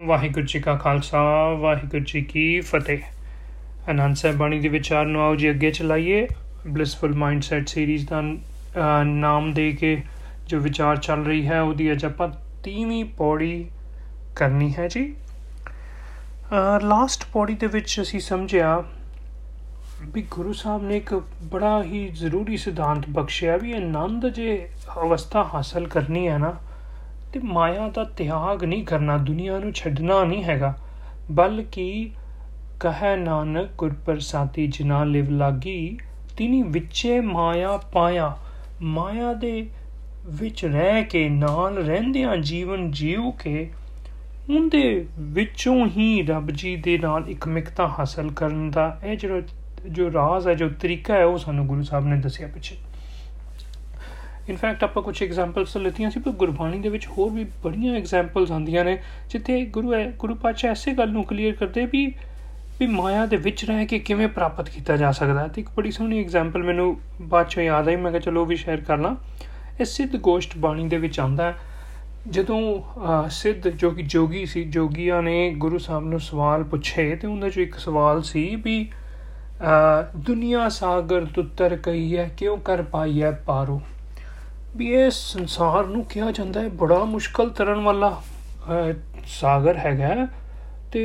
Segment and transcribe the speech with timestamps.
[0.00, 1.20] ਵਾਹਿਗੁਰੂ ਜੀ ਕਾ ਖਾਲਸਾ,
[1.60, 3.02] ਵਾਹਿਗੁਰੂ ਜੀ ਕੀ ਫਤਿਹ।
[3.90, 6.26] ਅਨੰਦ ਸਾਹਿਬ ਬਾਣੀ ਦੇ ਵਿਚਾਰ ਨੂੰ ਆਓ ਜੀ, ਅੱਗੇ ਚਲਾਈਏ।
[6.66, 8.20] ਬਲਿਸਫੁਲ ਮਾਈਂਡਸੈਟ ਸੀਰੀਜ਼ ਦਾ
[9.04, 9.96] ਨਾਮ ਦੇ ਕੇ
[10.48, 12.28] ਜੋ ਵਿਚਾਰ ਚੱਲ ਰਹੀ ਹੈ, ਉਹਦੀ ਅੱਜ ਆਪਾਂ
[12.64, 13.66] 30ਵੀਂ ਪੌੜੀ
[14.36, 15.04] ਕਰਨੀ ਹੈ ਜੀ।
[16.82, 18.82] ਲਾਸਟ ਪੌੜੀ ਦੇ ਵਿੱਚ ਅਸੀਂ ਸਮਝਿਆ
[20.04, 21.14] ਵੀ ਗੁਰੂ ਸਾਹਿਬ ਨੇ ਇੱਕ
[21.52, 24.56] ਬੜਾ ਹੀ ਜ਼ਰੂਰੀ ਸਿਧਾਂਤ ਬਖਸ਼ਿਆ ਵੀ ਆਨੰਦ ਜੇ
[25.02, 26.54] ਅਵਸਥਾ ਹਾਸਲ ਕਰਨੀ ਹੈ ਨਾ
[27.36, 30.76] ਤੇ ਮਾਇਆ ਦਾ ਤਿਆਗ ਨਹੀਂ ਕਰਨਾ, ਦੁਨੀਆ ਨੂੰ ਛੱਡਣਾ ਨਹੀਂ ਹੈਗਾ।
[31.30, 32.10] ਬਲਕਿ
[32.80, 35.98] ਕਹੈ ਨਾਨਕ ਗੁਰ ਪ੍ਰਸਾਦੀ ਜਿਨਾ ਲਿਵ ਲਾਗੀ,
[36.36, 38.36] ਤਿਨੀ ਵਿੱਚੇ ਮਾਇਆ ਪਾਇਆ।
[38.82, 39.66] ਮਾਇਆ ਦੇ
[40.26, 43.70] ਵਿੱਚ ਰਹਿ ਕੇ, ਨਾਲ ਰਹਿੰਦਿਆਂ ਜੀਵਨ ਜੀਉ ਕੇ,
[44.50, 49.42] ਉਹਦੇ ਵਿੱਚੋਂ ਹੀ ਰੱਬ ਜੀ ਦੇ ਨਾਲ ਇਕਮਿਕਤਾ ਹਾਸਲ ਕਰਨ ਦਾ, ਇਹ ਜਿਹੜਾ,
[49.88, 52.76] ਜੋ ਰਾਜ਼ ਹੈ, ਜੋ ਤਰੀਕਾ ਹੈ, ਉਹ ਸਾਨੂੰ ਗੁਰੂ ਸਾਹਿਬ ਨੇ ਦੱਸਿਆ ਪਿੱਛੇ।
[54.48, 58.84] ਇਨਫੈਕਟ ਆਪਾਂ ਕੁਝ ਐਗਜ਼ਾਮਪਲਸ ਲਿੱਤੀਆਂ ਸੀ, ਪਰ ਗੁਰਬਾਣੀ ਦੇ ਵਿੱਚ ਹੋਰ ਵੀ ਬੜੀਆਂ ਐਗਜ਼ਾਮਪਲਸ ਆਉਂਦੀਆਂ
[58.84, 58.98] ਨੇ,
[59.30, 62.06] ਜਿੱਥੇ ਗੁਰੂ ਹੈ ਗੁਰੂ ਪਾਤਸ਼ਾਹ ਐਸੇ ਗੱਲ ਨੂੰ ਕਲੀਅਰ ਕਰਦੇ ਵੀ
[62.80, 66.18] ਵੀ ਮਾਇਆ ਦੇ ਵਿੱਚ ਰਹਿ ਕੇ ਕਿਵੇਂ ਪ੍ਰਾਪਤ ਕੀਤਾ ਜਾ ਸਕਦਾ ਤੇ ਇੱਕ ਬੜੀ ਸੋਹਣੀ
[66.20, 69.14] ਐਗਜ਼ਾਮਪਲ ਮੈਨੂੰ ਬਾਅਦ ਚੋਂ ਯਾਦ ਆਈ, ਮੈਂ ਕਿਹਾ ਚਲੋ ਵੀ ਸ਼ੇਅਰ ਕਰ ਲਾਂ।
[69.80, 71.52] ਇਹ ਸਿੱਧ ਗੋਸ਼ਟ ਬਾਣੀ ਦੇ ਵਿੱਚ ਆਉਂਦਾ
[72.28, 72.60] ਜਦੋਂ
[73.30, 77.62] ਸਿੱਧ ਜੋ ਕਿ ਜੋਗੀ ਸੀ, ਜੋਗੀਆਂ ਨੇ ਗੁਰੂ ਸਾਹਿਬ ਨੂੰ ਸਵਾਲ ਪੁੱਛੇ, ਤੇ ਉਹਨਾਂ ਚੋਂ
[77.62, 78.88] ਇੱਕ ਸਵਾਲ ਸੀ ਵੀ
[80.16, 83.80] ਦੁਨੀਆ ਸਾਗਰ ਤੁੱਤਰ ਕਹੀ ਹੈ, ਕਿਉਂ ਕਰ ਪਾਈ ਹੈ ਪਾਰੋ?
[84.76, 88.20] ਵੀ ਇਹ ਸੰਸਾਰ ਨੂੰ ਕਿਹਾ ਜਾਂਦਾ ਹੈ, ਬੜਾ ਮੁਸ਼ਕਲ ਤਰਨ ਵਾਲਾ
[89.30, 90.26] ਸਾਗਰ ਹੈਗਾ।
[90.92, 91.02] ਤੇ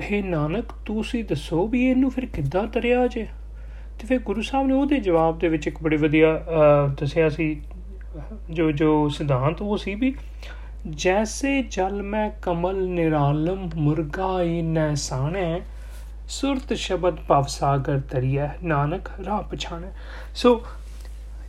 [0.00, 3.26] ਇਹ ਨਾਨਕ ਤੁਸੀਂ ਦੱਸੋ ਵੀ ਇਹਨੂੰ ਫਿਰ ਕਿੱਦਾਂ ਤਰਿਆ ਜੇ?
[3.98, 6.38] ਤੇ ਫਿਰ ਗੁਰੂ ਸਾਹਿਬ ਨੇ ਉਹਦੇ ਜਵਾਬ ਦੇ ਵਿੱਚ ਇੱਕ ਬੜੇ ਵਧੀਆ
[7.00, 7.60] ਦੱਸਿਆ ਸੀ,
[8.50, 10.14] ਜੋ ਜੋ ਸਿਧਾਂਤ ਉਹ ਸੀ ਵੀ,
[10.88, 15.60] ਜੈਸੇ ਜਲ ਮੈਂ ਕਮਲ ਨਿਰਾਲਮ ਮੁਰਗਾਈ ਨੈ ਸਾਣੇ,
[16.28, 19.88] ਸੁਰਤ ਸ਼ਬਦ ਭਵ ਸਾਗਰ ਤਰੀਆ ਨਾਨਕ ਰਾਹ ਪਛਾਣੇ।
[20.34, 20.60] ਸੋ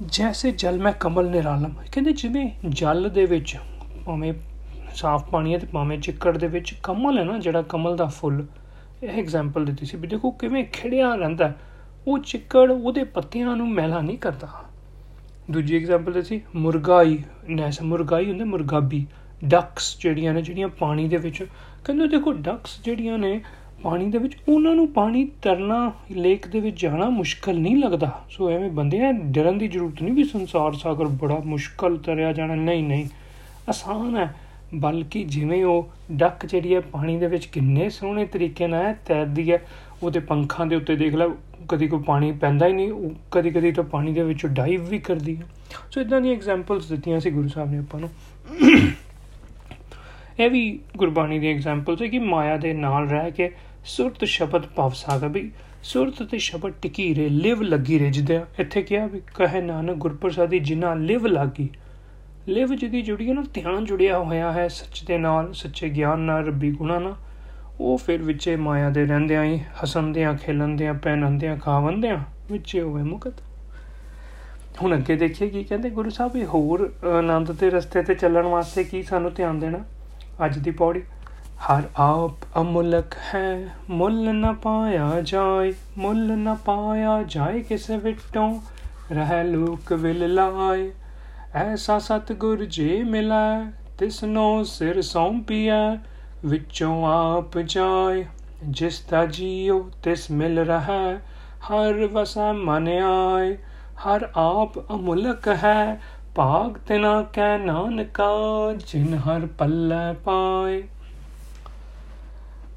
[0.08, 3.55] ਜੈਸੇ ਜਲ ਮੈਂ ਕਮਲ ਨਿਰਾਲਮ। ਕਹਿੰਦੇ ਜਿਵੇਂ ਜਲ ਦੇ ਵਿੱਚ
[4.05, 4.33] ਭਾਵੇਂ
[4.95, 8.45] ਸਾਫ਼ ਪਾਣੀ ਹੈ ਤੇ ਭਾਵੇਂ ਚਿੱਕੜ ਦੇ ਵਿੱਚ ਕਮਲ ਹੈ ਨਾ, ਜਿਹੜਾ ਕਮਲ ਦਾ ਫੁੱਲ,
[9.03, 11.53] ਇਹ ਐਗਜ਼ਾਮਪਲ ਦਿੱਤੀ ਸੀ ਵੀ ਦੇਖੋ ਕਿਵੇਂ ਖਿੜਿਆ ਰਹਿੰਦਾ
[12.08, 14.47] ਉਹ ਚਿੱਕੜ ਉਹਦੇ ਪੱਤਿਆਂ ਨੂੰ ਮੈਲਾ ਨਹੀਂ ਕਰਦਾ।
[15.52, 19.05] ਦੂਜੀ ਐਗਜ਼ਾਮਪਲ ਦਿੱਤੀ ਮੁਰਗਾਈ, ਨੈਸ ਮੁਰਗਾਈ ਹੁੰਦੇ ਮੁਰਗਾਬੀ।
[19.45, 21.48] ਡਕਸ ਜਿਹੜੀਆਂ ਨੇ, ਜਿਹੜੀਆਂ ਪਾਣੀ ਦੇ ਵਿੱਚ,
[21.86, 23.42] ਕਹਿੰਦੇ ਦੇਖੋ ਡਕਸ ਜਿਹੜੀਆਂ ਨੇ
[23.83, 28.49] ਪਾਣੀ ਦੇ ਵਿੱਚ, ਉਹਨਾਂ ਨੂੰ ਪਾਣੀ ਤਰਨਾ, ਲੇਕ ਦੇ ਵਿੱਚ ਜਾਣਾ ਮੁਸ਼ਕਲ ਨਹੀਂ ਲੱਗਦਾ। ਸੋ
[28.49, 32.83] ਐਵੇਂ ਬੰਦੇ ਆ ਡਰਨ ਦੀ ਜ਼ਰੂਰਤ ਨਹੀਂ ਵੀ ਸੰਸਾਰ ਸਾਗਰ ਬੜਾ ਮੁਸ਼ਕਲ ਤਰਿਆ ਜਾਣਾ। ਨਹੀਂ
[32.83, 33.07] ਨਹੀਂ,
[33.69, 34.35] ਆਸਾਨ ਹੈ।
[34.75, 39.59] ਬਲਕਿ ਜਿਵੇਂ ਉਹ ਡੱਕ ਜਿਹੜੀ ਹੈ, ਪਾਣੀ ਦੇ ਵਿੱਚ ਕਿੰਨੇ ਸੋਹਣੇ ਤਰੀਕੇ ਨਾਲ ਤੈਰਦੀ ਹੈ
[40.03, 41.27] ਉਹਦੇ ਪੰਖਾਂ ਦੇ ਉੱਤੇ ਦੇਖ ਲੈ,
[41.69, 45.37] ਕਦੀ ਕੋਈ ਪਾਣੀ ਪੈਂਦਾ ਹੀ ਨਹੀਂ ਕਦੀ ਕਦੀ ਤਾਂ ਪਾਣੀ ਦੇ ਵਿੱਚ ਡਾਈਵ ਵੀ ਕਰਦੀ
[45.37, 45.41] ਹੈ।
[45.91, 48.09] ਸੋ ਇਦਾਂ ਦੀਆਂ ਐਗਜ਼ਾਮਪਲਸ ਦਿੱਤੀਆਂ ਸੀ ਗੁਰੂ ਸਾਹਿਬ ਨੇ ਆਪਾਂ ਨੂੰ।
[50.39, 53.51] ਇਹ ਵੀ ਗੁਰਬਾਣੀ ਦੀ ਐਗਜ਼ਾਮਪਲ ਹੈ ਕਿ ਮਾਇਆ ਦੇ ਨਾਲ ਰਹਿ ਕੇ
[53.85, 55.51] ਸੁਰਤ ਸ਼ਬਦ ਭਵ ਸਾਗਰ ਵੀ,
[55.83, 60.59] ਸੁਰਤ ਤੇ ਸ਼ਬਦ ਟਿਕੀ ਰੇ, ਲਿਵ ਲੱਗੀ ਰੇ ਜਿੱਦਾਂ ਇੱਥੇ ਕਿਹਾ ਵੀ ਕਹੇ ਨਾਨਕ ਗੁਰਪ੍ਰਸਾਦੀ
[60.59, 61.69] ਜਿਨ੍ਹਾਂ ਲਿਵ ਲੱਗੀ।
[62.47, 66.45] ਲਿਵ ਜਿਹਦੀ ਜੁੜੀ ਹੈ ਨਾ, ਧਿਆਨ ਜੁੜਿਆ ਹੋਇਆ ਹੈ, ਸੱਚ ਦੇ ਨਾਲ, ਸੱਚੇ ਗਿਆਨ ਨਾਲ,
[66.45, 67.15] ਰੱਬੀ ਗੁਣਾ ਨਾਲ।
[67.79, 72.17] ਉਹ ਫਿਰ ਵਿੱਚੇ ਮਾਇਆ ਦੇ ਰਹਿੰਦਿਆਂ ਹੀ ਹਸੰਦਿਆਂ ਖੇਲੰਦਿਆਂ ਪਹਿਨੰਦਿਆਂ ਖਾਵੰਦਿਆਂ
[72.51, 73.33] ਵਿੱਚੇ ਹੋਵੇ ਮੁਕਤ।
[74.81, 78.83] ਹੁਣ ਅੱਗੇ ਦੇਖੀਏ ਕੀ ਕਹਿੰਦੇ, ਗੁਰੂ ਸਾਹਿਬ ਇਹ ਹੋਰ ਆਨੰਦ ਦੇ ਰਸਤੇ ਤੇ ਚੱਲਣ ਵਾਸਤੇ
[78.83, 79.79] ਕੀ ਸਾਨੂੰ ਧਿਆਨ ਦੇਣਾ?
[80.45, 81.01] ਅੱਜ ਦੀ ਪੌੜੀ।
[81.59, 83.05] ਹਰ ਆਪ ਅਮੁਲਕ
[83.36, 88.61] ਹੈ, ਮੁੱਲ ਨ ਪਾਇਆ ਜਾਏ, ਮੁੱਲ ਨ ਪਾਇਆ ਜਾਏ ਕਿਸੇ ਵਿਟੋਂ,
[89.11, 90.92] ਰਹਿ ਲੋਕ ਵਿਲ ਲਾਏ।
[91.55, 95.97] ਐਸਾ ਸਤਗੁਰ ਜੀ ਮਿਲੈ, ਤਿਸਨੋ ਸਿਰ ਸੌਂਪਿਆ
[96.45, 98.26] ਵਿੱਚੋਂ ਆਪ ਜਾਏ।
[98.64, 101.17] ਜਿਸ ਦਾ ਜੀਉ ਤਿਸ ਮਿਲ ਰਹਾ,
[101.70, 103.58] ਹਰ ਵਸਾ ਮਨ ਆਏ।
[104.08, 106.02] ਹਰ ਆਪ ਅਮੁਲਕ ਹੈ,
[106.36, 108.30] ਭਾਗ ਤਿਨਾ ਕੈ ਨਾਨਕਾ,
[108.87, 110.83] ਜਿਨ ਹਰ ਪੱਲੇ ਪਾਏ।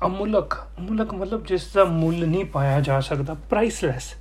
[0.07, 4.15] ਅਮੁਲਕ ਅਮੁਲਕ ਮਤਲਬ ਜਿਸ ਦਾ ਮੁੱਲ ਨਹੀਂ ਪਾਇਆ ਜਾ ਸਕਦਾ ਪ੍ਰਾਈਸਲੈਸ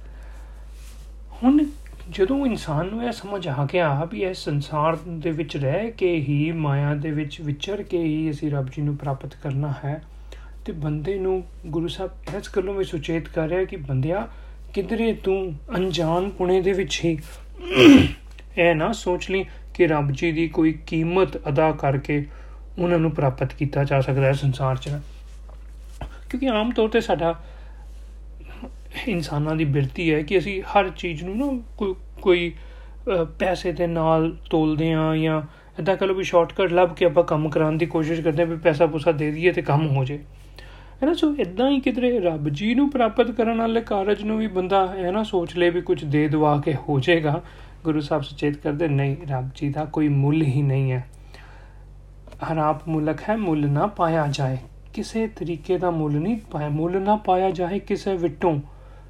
[1.43, 1.63] ਹੁਣ
[2.09, 6.51] ਜਦੋਂ ਇਨਸਾਨ ਨੂੰ ਇਹ ਸਮਝ ਆ ਗਿਆ ਵੀ ਇਹ ਸੰਸਾਰ ਦੇ ਵਿੱਚ ਰਹਿ ਕੇ ਹੀ,
[6.51, 10.01] ਮਾਇਆ ਦੇ ਵਿੱਚ ਵਿਚਰ ਕੇ ਹੀ ਅਸੀਂ ਰੱਬ ਜੀ ਨੂੰ ਪ੍ਰਾਪਤ ਕਰਨਾ ਹੈ,
[10.65, 14.27] ਤੇ ਬੰਦੇ ਨੂੰ ਗੁਰੂ ਸਾਹਿਬ ਇਸ ਗੱਲੋਂ ਵੀ ਸੁਚੇਤ ਕਰ ਰਿਹਾ ਕਿ ਬੰਦਿਆ,
[14.73, 17.17] ਕਿਧਰੇ ਤੂੰ ਅਣਜਾਣ ਪੁਣੇ ਦੇ ਵਿੱਚ ਹੀ
[18.57, 22.25] ਇਹ ਨਾ ਸੋਚ ਲਈ ਕਿ ਰੱਬ ਜੀ ਦੀ ਕੋਈ ਕੀਮਤ ਅਦਾ ਕਰਕੇ
[22.79, 24.89] ਉਹਨਾਂ ਨੂੰ ਪ੍ਰਾਪਤ ਕੀਤਾ ਜਾ ਸਕਦਾ ਹੈ ਸੰਸਾਰ 'ਚ।
[26.31, 27.43] ਕਿਉਂਕਿ ਆਮ ਤੌਰ ਤੇ ਸਾਡਾ
[29.07, 32.55] ਇਨਸਾਨਾਂ ਦੀ ਬਿਰਤੀ ਹੈ ਕਿ ਅਸੀਂ ਹਰ ਚੀਜ਼ ਨੂੰ ਨਾ ਕੋਈ ਕੋਈ
[33.39, 35.41] ਪੈਸੇ ਦੇ ਨਾਲ ਤੋਲਦੇ ਆ ਜਾਂ
[35.79, 38.55] ਇਦਾਂ ਕਹ ਲੋ ਵੀ ਸ਼ਾਰਟਕਟ ਲੱਭ ਕੇ ਆਪਾਂ ਕੰਮ ਕਰਾਉਣ ਦੀ ਕੋਸ਼ਿਸ਼ ਕਰਦੇ ਆ ਵੀ
[38.55, 40.17] ਪੈਸਾ ਪੂਸਾ ਦੇ ਦਈਏ ਤੇ ਕੰਮ ਹੋ ਜੇ।
[41.03, 41.13] ਹੈ ਨਾ?
[41.13, 45.11] ਸੋ ਇਦਾਂ ਹੀ ਕਿਧਰੇ ਰੱਬ ਜੀ ਨੂੰ ਪ੍ਰਾਪਤ ਕਰਨ ਵਾਲੇ ਕਾਰਜ ਨੂੰ ਵੀ ਬੰਦਾ ਹੈ
[45.11, 47.41] ਨਾ ਸੋਚ ਲੇ ਵੀ ਕੁਝ ਦੇ ਦਵਾ ਕੇ ਹੋ ਜਾਏਗਾ
[47.84, 51.07] ਗੁਰੂ ਸਾਹਿਬ ਸੁਚੇਤ ਕਰਦੇ, ਨਹੀਂ, ਰੱਬ ਜੀ ਦਾ ਕੋਈ ਮੁੱਲ ਹੀ ਨਹੀਂ ਹੈ।
[52.51, 54.57] ਹਰ ਆਪ ਮੁਲਕ ਹੈ, ਮੁੱਲ ਨਾ ਪਾਇਆ ਜਾਏ।
[54.93, 58.61] ਕਿਸੇ ਤਰੀਕੇ ਦਾ ਮੁੱਲ ਨਹੀਂ ਪਾਇਆ, ਮੁੱਲ ਨਾ ਪਾਇਆ ਜਾਏ ਕਿਸੇ ਵਿਟੋਂ,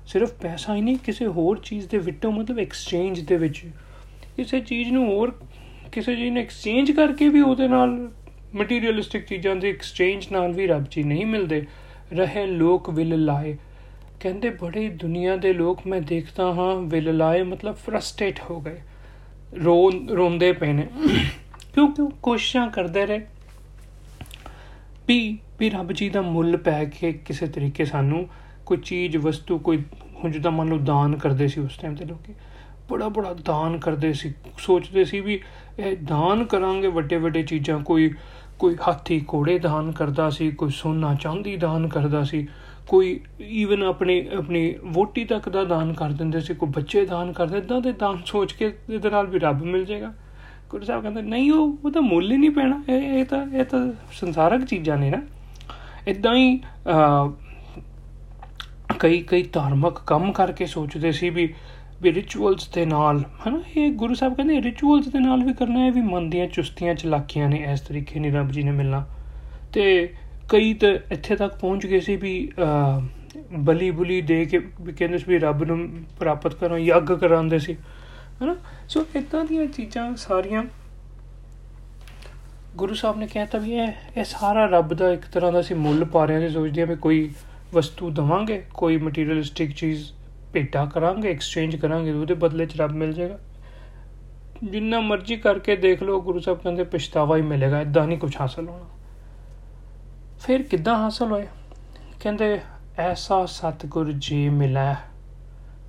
[0.08, 3.66] ਸਿਰਫ ਪੈਸਾ ਹੀ ਨਹੀਂ, ਕਿਸੇ ਹੋਰ ਚੀਜ਼ ਦੇ ਵਿਟੋਂ, ਮਤਲਬ ਐਕਸਚੇਂਜ ਦੇ ਵਿੱਚ।
[4.38, 5.40] ਕਿਸੇ ਚੀਜ਼ ਨੂੰ ਹੋਰ,
[5.92, 8.12] ਕਿਸੇ ਚੀਜ਼ ਨੂੰ ਐਕਸਚੇਂਜ ਕਰਕੇ ਵੀ ਉਹਦੇ ਨਾਲ
[8.56, 11.66] ਮਟੀਰੀਅਲਿਸਟਿਕ ਚੀਜ਼ਾਂ ਦੇ ਐਕਸਚੇਂਜ ਨਾਲ ਵੀ ਰੱਬ ਜੀ ਨਹੀਂ ਮਿਲਦੇ।
[12.14, 13.58] ਰਹੇ ਲੋਕ ਵਿਲ ਲਾਏ।
[14.20, 18.82] ਕਹਿੰਦੇ ਬੜੇ ਦੁਨੀਆ ਦੇ ਲੋਕ, ਮੈਂ ਦੇਖਦਾ ਹਾਂ ਵਿਲ ਲਾਏ, ਮਤਲਬ ਫਰਸਟ੍ਰੇਟ ਹੋ ਗਏ।
[19.64, 20.88] ਰੋ, ਰੋਂਦੇ ਪਏ ਨੇ।
[21.74, 21.88] ਕਿਉਂ?
[21.88, 22.10] ਕਿਉਂ?
[22.10, 23.22] ਕੋਸ਼ਿਸ਼ਾਂ ਕਰਦੇ ਰਹੇ।
[25.08, 28.28] ਵੀ ਵੀ ਰੱਬ ਜੀ ਦਾ ਮੁੱਲ ਪੈ ਕੇ ਕਿਸੇ ਤਰੀਕੇ ਸਾਨੂੰ
[28.66, 29.78] ਕੋਈ ਚੀਜ਼, ਵਸਤੂ, ਕੋਈ
[30.24, 32.34] ਹੁਣ ਜਿੱਦਾਂ ਮੰਨ ਲਓ ਦਾਨ ਕਰਦੇ ਸੀ ਉਸ ਟਾਈਮ ਤੇ ਲੋਕੀ,
[32.90, 35.40] ਬੜਾ ਬੜਾ ਦਾਨ ਕਰਦੇ ਸੀ। ਸੋਚਦੇ ਸੀ ਵੀ
[35.80, 38.10] ਇਹ ਦਾਨ ਕਰਾਂਗੇ ਵੱਡੇ ਵੱਡੇ ਚੀਜ਼ਾਂ, ਕੋਈ
[38.60, 42.48] ਕੋਈ ਹਾਥੀ ਘੋੜੇ ਦਾਨ ਕਰਦਾ ਸੀ, ਕੋਈ ਸੋਨਾ ਚਾਂਦੀ ਦਾਨ ਕਰਦਾ ਸੀ,
[42.88, 47.58] ਕੋਈ ਈਵਨ ਆਪਣੇ, ਆਪਣੀ ਵੋਟੀ ਤੱਕ ਦਾ ਦਾਨ ਕਰ ਦਿੰਦੇ ਸੀ, ਕੋਈ ਬੱਚੇ ਦਾਨ ਕਰਦੇ
[47.58, 50.14] ਇਦਾਂ ਦੇ ਦਾਨ ਸੋਚ ਕੇ ਇਹਦੇ ਨਾਲ ਵੀ ਰੱਬ ਮਿਲ ਜਾਏਗਾ।
[50.70, 53.64] ਗੁਰੂ ਸਾਹਿਬ ਕਹਿੰਦੇ, ਨਹੀਂ, ਉਹ ਉਹ ਤਾਂ ਮੁੱਲ ਹੀ ਨਹੀਂ ਪੈਣਾ। ਇਹ ਇਹ ਤਾਂ ਇਹ
[53.66, 55.22] ਤਾਂ ਸੰਸਾਰਕ ਚੀਜ਼ਾਂ ਨੇ ਨਾ।
[56.08, 56.60] ਇਦਾਂ ਹੀ
[59.00, 61.54] ਕਈ ਕਈ ਧਾਰਮਿਕ ਕੰਮ ਕਰਕੇ ਸੋਚਦੇ ਸੀ ਵੀ
[62.02, 65.92] ਵੀ ਰਿਚੁਅਲਸ ਦੇ ਨਾਲ, ਹਨਾ, ਇਹ ਗੁਰੂ ਸਾਹਿਬ ਕਹਿੰਦੇ ਰਿਚੁਅਲਸ ਦੇ ਨਾਲ ਵੀ ਕਰਨਾ ਹੈ,
[65.92, 69.06] ਵੀ ਮਨ ਦੀਆਂ ਚੁਸਤੀਆਂ ਚਲਾਕੀਆਂ ਨੇ ਇਸ ਤਰੀਕੇ ਨਹੀਂ ਰੱਬ ਜੀ ਨੇ ਮਿਲਣਾ।
[69.74, 70.14] ਤੇ
[70.50, 72.34] ਕਈ ਤਾਂ ਇੱਥੇ ਤੱਕ ਪਹੁੰਚ ਗਏ ਸੀ ਵੀ
[73.60, 75.78] ਬਲੀ ਬੁਲੀ ਦੇ ਕੇ ਵੀ ਕਹਿੰਦੇ ਸੀ ਵੀ ਰੱਬ ਨੂੰ
[76.20, 77.76] ਪ੍ਰਾਪਤ ਕਰਾਂ, ਯੱਗ ਕਰਾਉਂਦੇ ਸੀ,
[78.44, 78.56] ਹਨਾ।
[78.90, 80.64] ਸੋ ਇਦਾਂ ਦੀਆਂ ਚੀਜ਼ਾਂ ਸਾਰੀਆਂ
[82.76, 83.88] ਗੁਰੂ ਸਾਹਿਬ ਨੇ ਕਹਿਤਾ ਵੀ ਇਹ
[84.18, 86.96] ਇਹ ਸਾਰਾ ਰੱਬ ਦਾ ਇੱਕ ਤਰ੍ਹਾਂ ਦਾ ਸੀ ਮੁੱਲ ਪਾ ਰਹੇ ਹਾਂ ਸੋਚਦੇ ਆ ਵੀ
[86.96, 87.34] ਕੋਈ
[87.74, 90.12] ਵਸਤੂ ਦਵਾਂਗੇ, ਕੋਈ ਮਟੀਰੀਅਲਿਸਟਿਕ ਚੀਜ਼
[90.54, 93.40] ਭੇਟਾ ਕਰਾਂਗੇ ਐਕਸਚੇਂਜ ਕਰਾਂਗੇ, ਉਹਦੇ ਬਦਲੇ ਚ ਰੱਬ ਮਿਲ ਜਾਏਗਾ।
[94.64, 98.68] ਜਿੰਨਾ ਮਰਜ਼ੀ ਕਰਕੇ ਦੇਖ ਲਓ, ਗੁਰੂ ਸਾਹਿਬ ਕਹਿੰਦੇ ਪਛਤਾਵਾ ਹੀ ਮਿਲੇਗਾ ਇਦਾਂ ਨਹੀਂ ਕੁਝ ਹਾਸਲ
[98.68, 98.86] ਹੋਣਾ।
[100.40, 101.48] ਫਿਰ ਕਿੱਦਾਂ ਹਾਸਲ ਹੋਇਆ
[102.20, 102.62] ਕਹਿੰਦੇ,
[102.98, 104.96] ਐਸਾ ਸਤਗੁਰ ਜੀ ਮਿਲਿਆ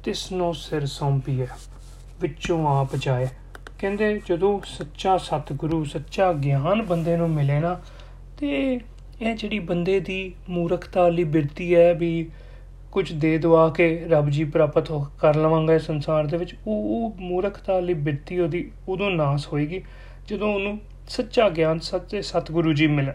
[0.04, 1.46] ਤਿਸ ਨੂੰ ਸਿਰ ਸੌਂਪੀਏ
[2.20, 3.28] ਵਿੱਚੋਂ ਆਪ ਜਾਏ।
[3.82, 7.80] ਕਹਿੰਦੇ ਜਦੋਂ ਸੱਚਾ ਸਤਗੁਰੂ, ਸੱਚਾ ਗਿਆਨ ਬੰਦੇ ਨੂੰ ਮਿਲੇ ਨਾ,
[8.38, 8.80] ਤੇ
[9.22, 12.30] ਇਹ ਜਿਹੜੀ ਬੰਦੇ ਦੀ ਮੂਰਖਤਾ ਵਾਲੀ ਬਿਰਤੀ ਹੈ ਵੀ
[12.92, 17.16] ਕੁਝ ਦੇ ਦਵਾ ਕੇ ਰੱਬ ਜੀ ਪ੍ਰਾਪਤ ਕਰ ਲਵਾਂਗਾ ਇਸ ਸੰਸਾਰ ਦੇ ਵਿੱਚ, ਉਹ ਉਹ
[17.18, 19.82] ਮੂਰਖਤਾ ਵਾਲੀ ਬਿਰਤੀ ਉਹਦੀ ਉਦੋਂ ਨਾਸ ਹੋਏਗੀ
[20.28, 20.78] ਜਦੋਂ ਉਹਨੂੰ
[21.08, 23.12] ਸੱਚਾ ਗਿਆਨ, ਸੱਚੇ ਸਤਗੁਰੂ ਜੀ ਮਿਲਣ।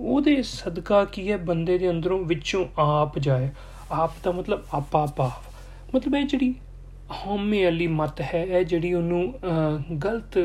[0.00, 1.36] ਉਹਦੇ ਸਦਕਾ ਕੀ ਹੈ?
[1.36, 3.48] ਬੰਦੇ ਦੇ ਅੰਦਰੋਂ ਵਿੱਚੋਂ ਆਪ ਜਾਏ।
[3.92, 5.30] ਆਪ ਦਾ ਮਤਲਬ ਆਪਾ ਭਾਵ
[5.94, 6.54] ਮਤਲਬ ਇਹ ਜਿਹੜੀ
[7.10, 9.34] ਹਉਮੈ ਵਾਲੀ ਮਤ ਹੈ, ਇਹ ਜਿਹੜੀ ਉਹਨੂੰ
[10.04, 10.38] ਗਲਤ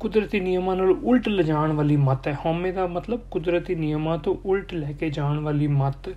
[0.00, 4.72] ਕੁਦਰਤੀ ਨਿਯਮਾਂ ਨਾਲ ਉਲਟ ਲਿਜਾਣ ਵਾਲੀ ਮਤ ਹੈ। ਹਉਮੈ ਦਾ ਮਤਲਬ ਕੁਦਰਤੀ ਨਿਯਮਾਂ ਤੋਂ ਉਲਟ
[4.74, 6.08] ਲੈ ਕੇ ਜਾਣ ਵਾਲੀ ਮਤ,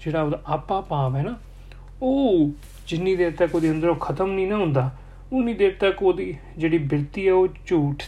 [0.00, 1.36] ਜਿਹੜਾ ਉਹਦਾ ਆਪਾ ਭਾਵ ਹੈ ਨਾ,
[2.02, 2.50] ਉਹ
[2.88, 4.90] ਜਿੰਨੀ ਦੇਰ ਤੱਕ ਉਹਦੇ ਅੰਦਰੋਂ ਖਤਮ ਨਹੀਂ ਨਾ ਹੁੰਦਾ,
[5.32, 8.02] ਉਨੀ ਦੇਰ ਤੱਕ ਉਹਦੀ ਜਿਹੜੀ ਬਿਰਤੀ ਹੈ, ਉਹ ਝੂਠ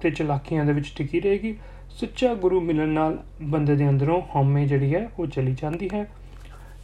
[0.00, 1.54] ਤੇ ਚਲਾਕੀਆਂ ਦੇ ਵਿੱਚ ਟਿਕੀ ਰਹੇਗੀ।
[1.90, 6.06] ਸੱਚਾ ਗੁਰੂ ਮਿਲਣ ਨਾਲ ਬੰਦੇ ਦੇ ਅੰਦਰੋਂ ਹਉਮੈ ਜਿਹੜੀ ਹੈ, ਉਹ ਚਲੀ ਜਾਂਦੀ ਹੈ।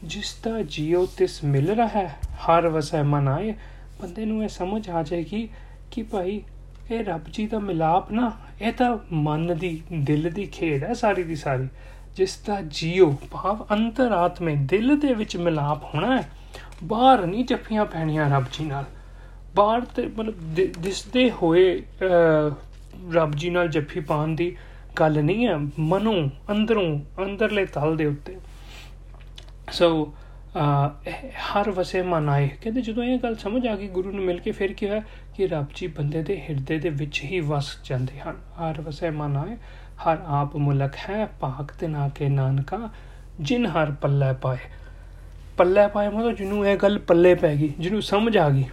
[0.04, 3.54] ਜਿਸ ਦਾ ਜੀਉ ਤਿਸ ਮਿਲ ਰਹਾ ਹੈ, ਹਰ ਵਸੈ ਮਨ ਆਏ।
[4.02, 5.48] ਬੰਦੇ ਨੂੰ ਇਹ ਸਮਝ ਆ ਜਾਏਗੀ
[5.90, 6.42] ਕਿ ਭਾਈ,
[6.90, 8.30] ਇਹ ਰੱਬ ਜੀ ਦਾ ਮਿਲਾਪ ਨਾ,
[8.62, 11.68] ਇਹ ਤਾਂ ਮਨ ਦੀ, ਦਿਲ ਦੀ ਖੇਡ ਹੈ ਸਾਰੀ ਦੀ ਸਾਰੀ।
[12.16, 16.28] ਜਿਸ ਦਾ ਜੀਉ ਭਾਵ ਅੰਤਰਾਤਮੇ ਦਿਲ ਦੇ ਵਿੱਚ ਮਿਲਾਪ ਹੋਣਾ ਹੈ,
[16.84, 18.84] ਬਾਹਰ ਨਹੀਂ ਜੱਫੀਆਂ ਪੈਣੀਆਂ ਰੱਬ ਜੀ ਨਾਲ।
[19.56, 21.82] ਬਾਹਰ ਤੇ ਮਤਲਬ ਦਿਸਦੇ ਹੋਏ
[23.14, 24.56] ਰੱਬ ਜੀ ਨਾਲ ਜੱਫੀ ਪਾਉਣ ਦੀ
[25.00, 28.36] ਗੱਲ ਨਹੀਂ ਹੈ। ਮਨੋਂ, ਅੰਦਰੋਂ, ਅੰਦਰਲੇ ਤਲ ਦੇ ਉੱਤੇ।
[29.72, 30.14] ਸੋ
[30.56, 34.40] uh, ਹਰ ਵਸੇ ਮਨ ਆਏ। ਕਹਿੰਦੇ ਜਦੋਂ ਇਹ ਗੱਲ ਸਮਝ ਆ ਗਈ, ਗੁਰੂ ਨੂੰ ਮਿਲ
[34.40, 35.02] ਕੇ ਫਿਰ ਕੀ ਹੋਇਆ
[35.36, 39.36] ਕਿ ਰੱਬ ਜੀ ਬੰਦੇ ਦੇ ਹਿਰਦੇ ਦੇ ਵਿੱਚ ਹੀ ਵਸ ਜਾਂਦੇ ਹਨ। ਹਰ ਵਸੇ ਮਨ
[39.36, 39.56] ਆਏ,
[40.04, 42.90] ਹਰ ਆਪ ਮੁਲਕ ਹੈ ਪਾਕ ਤੇ ਨਾ ਕੇ ਨਾਨਕਾ,
[43.40, 44.58] ਜਿਨ ਹਰ ਪੱਲੇ ਪਾਏ।
[45.56, 48.64] ਪੱਲੇ ਪਾਏ ਮਤਲਬ ਜਿਹਨੂੰ ਇਹ ਗੱਲ ਪੱਲੇ ਪੈ ਗਈ, ਜਿਹਨੂੰ ਸਮਝ ਆ ਗਈ।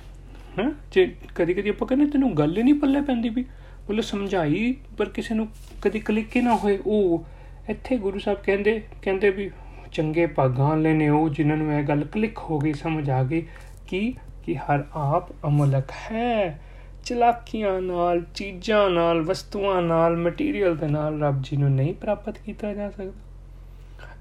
[0.60, 0.72] ਹਾਂ?
[0.92, 3.46] ਜੇ ਕਦੀ ਕਦੀ ਆਪਾਂ ਕਹਿੰਦੇ ਤੈਨੂੰ ਗੱਲ ਹੀ ਨਹੀਂ ਪੱਲੇ ਪੈਂਦੀ ਵੀ।
[3.88, 5.48] ਬੋਲੇ ਸਮਝਾਈ, ਪਰ ਕਿਸੇ ਨੂੰ
[5.82, 7.26] ਕਦੀ ਕਲਿੱਕ ਹੀ ਨਾ ਹੋਏ। ਉਹ
[7.70, 9.52] ਇੱਥੇ ਗੁਰੂ ਸਾਹਿਬ ਕਹਿੰਦੇ ਕਹਿੰਦੇ ਵੀ
[9.96, 13.46] ਚੰਗੇ ਭਾਗਾਂ ਵਾਲੇ ਨੇ ਉਹ, ਜਿਨ੍ਹਾਂ ਨੂੰ ਇਹ ਗੱਲ ਕਲਿੱਕ ਹੋ ਗਈ ਸਮਝ ਆ ਗਈ
[13.88, 14.14] ਕਿ
[14.46, 16.60] ਕਿ ਹਰ ਆਪ ਅਮਲਕ ਹੈ।
[17.06, 22.74] ਚਲਾਕੀਆਂ ਨਾਲ, ਚੀਜ਼ਾਂ ਨਾਲ, ਵਸਤੂਆਂ ਨਾਲ ਮਟੀਰੀਅਲ ਦੇ ਨਾਲ ਰੱਬ ਜੀ ਨੂੰ ਨਹੀਂ ਪ੍ਰਾਪਤ ਕੀਤਾ
[22.74, 23.12] ਜਾ ਸਕਦਾ।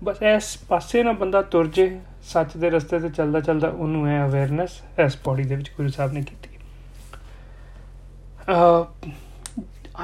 [0.04, 4.25] ਬਸ ਇਸ ਪਾਸੇ ਨਾ ਬੰਦਾ ਤੁਰ ਜੇ, ਸੱਚ ਦੇ ਰਸਤੇ ਤੇ ਚੱਲਦਾ ਚੱਲਦਾ ਉਹਨੂੰ ਇਹ
[4.25, 6.49] ਅਵੇਅਰਨੈਸ ਇਸ ਬੋਡੀ ਦੇ ਵਿੱਚ ਗੁਰੂ ਸਾਹਿਬ ਨੇ ਕੀਤੀ।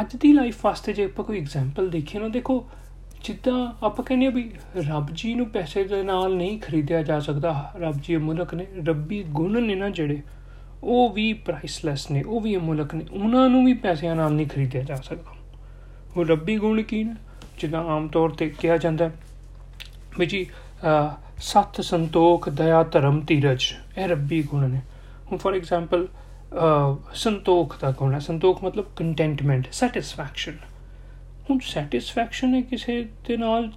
[0.01, 2.65] ਅੱਜ ਦੀ ਲਾਈਫ ਵਾਸਤੇ ਜੇ ਆਪਾਂ ਕੋਈ ਐਗਜ਼ਾਮਪਲ ਦੇਖੀਏ ਨਾ, ਦੇਖੋ
[3.25, 7.73] ਜਿੱਦਾਂ ਆਪਾਂ ਕਹਿੰਦੇ ਆ ਵੀ ਰੱਬ ਜੀ ਨੂੰ ਪੈਸੇ ਦੇ ਨਾਲ ਨਹੀਂ ਖਰੀਦਿਆ ਜਾ ਸਕਦਾ,
[7.77, 10.21] ਰੱਬ ਜੀ ਅਮੁਲਕ ਨੇ, ਰੱਬੀ ਗੁਣ ਨੇ ਨਾ ਜਿਹੜੇ,
[10.83, 14.83] ਉਹ ਵੀ ਪ੍ਰਾਈਸਲੈਸ ਨੇ, ਉਹ ਵੀ ਅਮੁਲਕ ਨੇ, ਉਹਨਾਂ ਨੂੰ ਵੀ ਪੈਸਿਆਂ ਨਾਲ ਨਹੀਂ ਖਰੀਦਿਆ
[14.83, 15.37] ਜਾ ਸਕਦਾ।
[16.17, 17.15] ਉਹ ਰੱਬੀ ਗੁਣ ਕੀ ਨੇ?
[17.59, 19.11] ਜਿੱਦਾਂ ਆਮ ਤੌਰ ਤੇ ਕਿਹਾ ਜਾਂਦਾ
[20.19, 20.47] ਵੀ ਜੀ
[21.43, 23.65] ਸਤ ਸੰਤੋਖ, ਦਇਆ, ਧਰਮ, ਧੀਰਜ,
[23.99, 24.81] ਇਹ ਰੱਬੀ ਗੁਣ ਨੇ।
[25.27, 26.07] ਹੁਣ ਫੋਰ ਐਗਜ਼ਾਮਪਲ
[27.15, 30.57] ਸੰਤੋਖ ਦਾ ਗੁਣ ਹੈ। ਸੰਤੋਖ ਮਤਲਬ ਕੰਟੈਂਟਮੈਂਟ ਸੈਟੀਸਫੈਕਸ਼ਨ
[31.51, 33.71] ਹੁਣ ਸੈਟੀਸਫੈਕਸ਼ਨ ਹੈ ਕਿਸੇ ਦੇ ਨਾਲ?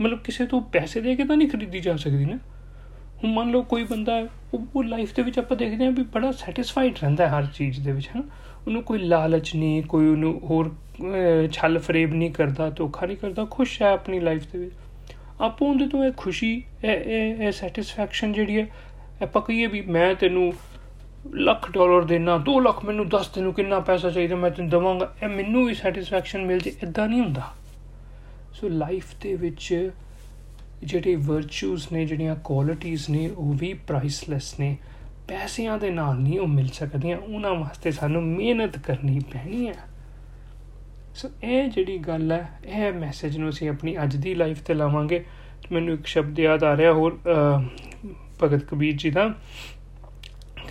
[0.00, 2.38] ਮਤਲਬ ਕਿਸੇ ਤੋਂ ਪੈਸੇ ਦੇ ਕੇ ਤਾਂ ਨਹੀਂ ਖਰੀਦੀ ਜਾ ਸਕਦੀ ਨਾ?
[3.24, 6.94] ਹੁਣ ਮੰਨ ਲਓ ਕੋਈ ਬੰਦਾ ਉਹ ਲਾਈਫ ਦੇ ਵਿੱਚ ਆਪਾਂ ਦੇਖਦੇ ਹਾਂ ਵੀ ਬੜਾ ਸੈਟੀਸਫਾਈਡ
[7.02, 8.22] ਰਹਿੰਦਾ ਹਰ ਚੀਜ਼ ਦੇ ਵਿੱਚ, ਹਨ?
[8.66, 10.74] ਉਹਨੂੰ ਕੋਈ ਲਾਲਚ ਨਹੀਂ, ਕੋਈ ਉਹਨੂੰ ਹੋਰ
[11.52, 14.74] ਛਲ ਫਰੇਬ ਨਹੀਂ ਕਰਦਾ, ਧੋਖਾ ਨਹੀਂ ਕਰਦਾ, ਖੁਸ਼ ਹੈ ਆਪਣੀ ਲਾਈਫ ਦੇ ਵਿੱਚ।
[15.40, 18.66] ਆਪੋ ਉਹਦੇ ਤੋਂ ਇਹ ਖੁਸ਼ੀ, ਇਹ ਇਹ ਸੈਟੀਸਫੈਕਸ਼ਨ ਜਿਹੜੀ ਹੈ,
[19.22, 20.52] ਆਪਾਂ ਕਹੀਏ ਵੀ ਮੈਂ ਤੈਨੂੰ
[21.26, 25.28] ਲੱਖ ਡਾਲਰ ਦੇਣਾ 2 ਲੱਖ ਮੈਨੂੰ ਦੱਸ ਤੈਨੂੰ ਕਿੰਨਾ ਪੈਸਾ ਚਾਹੀਦਾ, ਮੈਂ ਤੈਨੂੰ ਦਵਾਂਗਾ। ਇਹ
[25.28, 27.52] ਮੈਨੂੰ ਵੀ ਸੈਟੀਸਫੈਕਸ਼ਨ ਮਿਲ ਜੇ ਇਦਾਂ ਨਹੀਂ ਹੁੰਦਾ।
[28.54, 29.90] ਸੋ ਲਾਈਫ ਦੇ ਵਿੱਚ
[30.82, 34.76] ਜਿਹੜੇ ਵਰਚੂਸ ਨੇ, ਜਿਹੜੀਆਂ ਕੁਆਲਿਟੀਆਂ ਨੇ, ਉਹ ਵੀ ਪ੍ਰਾਈਸਲੈਸ ਨੇ।
[35.28, 39.74] ਪੈਸਿਆਂ ਦੇ ਨਾਲ ਨਹੀਂ ਉਹ ਮਿਲ ਸਕਦੀਆਂ, ਉਹਨਾਂ ਵਾਸਤੇ ਸਾਨੂੰ ਮਿਹਨਤ ਕਰਨੀ ਪੈਣੀ ਹੈ।
[41.14, 45.24] ਸੋ ਇਹ ਜਿਹੜੀ ਗੱਲ ਹੈ, ਇਹ ਮੈਸੇਜ ਨੂੰ ਅਸੀਂ ਆਪਣੀ ਅੱਜ ਦੀ ਲਾਈਫ ਤੇ ਲਾਵਾਂਗੇ।
[45.72, 47.18] ਮੈਨੂੰ ਇੱਕ ਸ਼ਬਦ ਯਾਦ ਆ ਰਿਹਾ ਹੋਰ
[48.42, 49.32] ਭਗਤ ਕਬੀਰ ਜੀ ਦਾ।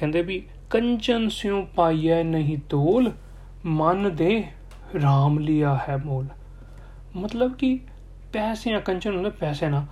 [0.03, 3.11] ਕਹਿੰਦੇ ਵੀ ਕੰਚਨ ਸਿਉ ਪਾਈਐ ਨਹੀਂ ਤੋਲ,
[3.65, 4.43] ਮਨ ਦੇ
[4.95, 6.25] RAM ਲਿਆ ਹੈ ਮੋਲ।
[7.15, 7.79] ਮਤਲਬ ਕਿ
[8.33, 9.85] ਪੈਸਿਆਂ ਕੰਚਨ ਹੁੰਦਾ ਪੈਸੇ ਨਾਲ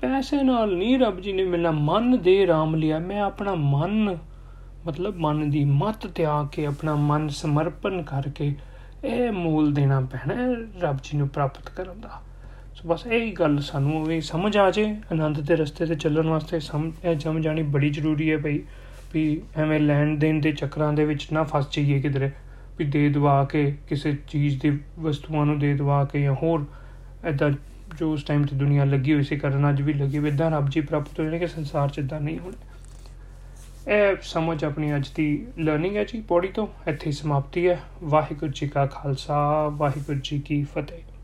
[0.00, 4.16] ਪੈਸੇ ਨਾਲ ਨਹੀਂ ਰੱਬ ਜੀ ਨੇ ਮਿਲਣਾ ਮਨ ਦੇ RAM ਲਿਆ, ਮੈਂ ਆਪਣਾ ਮਨ,
[4.86, 8.54] ਮਤਲਬ ਮਨ ਦੀ ਮਤ ਤਿਆਗ ਕੇ, ਆਪਣਾ ਮਨ ਸਮਰਪਣ ਕਰਕੇ
[9.04, 10.34] ਇਹ ਮੂਲ ਦੇਣਾ ਪੈਣਾ
[10.80, 12.22] ਰੱਬ ਜੀ ਨੂੰ ਪ੍ਰਾਪਤ ਕਰਨ ਦਾ।
[12.74, 16.60] ਸੋ ਬਸ ਇਹ ਗੱਲ ਸਾਨੂੰ ਵੀ ਸਮਝ ਆ ਜੇ, ਆਨੰਦ ਦੇ ਰਸਤੇ ਤੇ ਚੱਲਣ ਵਾਸਤੇ
[16.60, 18.60] ਸਮ ਇਹ ਜਮ ਜਾਣੀ ਬੜੀ ਜ਼ਰੂਰੀ ਹੈ ਭਈ
[19.12, 22.30] ਵੀ ਐਵੇਂ ਲੈਣ ਦੇਣ ਦੇ ਚੱਕਰਾਂ ਦੇ ਵਿੱਚ ਨਾ ਫਸ ਜਾਈਏ ਕਿਧਰੇ,
[22.78, 26.64] ਵੀ ਦੇ ਦਵਾ ਕੇ ਕਿਸੇ ਚੀਜ਼ ਦੀ ਵਸਤੂਆਂ ਨੂੰ ਦੇ ਦਵਾ ਕੇ ਜਾਂ ਹੋਰ
[27.24, 27.50] ਐਦਾਂ
[27.98, 30.68] ਜੋ ਉਸ ਟਾਈਮ ਤੇ ਦੁਨੀਆ ਲੱਗੀ ਹੋਈ ਸੀ, ਕਰਨ ਅੱਜ ਵੀ ਲੱਗੀ ਵੀ ਇਦਾਂ ਰੱਬ
[30.68, 32.56] ਜੀ ਪ੍ਰਾਪਤ ਹੋਣੇ ਕਿ ਸੰਸਾਰ 'ਚ ਇਦਾਂ ਨਹੀਂ ਹੋਣੇ।
[33.92, 38.68] ਇਹ ਸਮਝ ਆਪਣੀ ਅੱਜ ਦੀ ਲਰਨਿੰਗ ਹੈ ਜੀ, ਪੌੜੀ ਤੋਂ, ਇੱਥੇ ਸਮਾਪਤੀ ਹੈ। ਵਾਹਿਗੁਰੂ ਜੀ
[38.68, 41.15] ਕਾ ਖਾਲਸਾ, ਵਾਹਿਗੁਰੂ ਜੀ ਕੀ ਫਤਿਹ।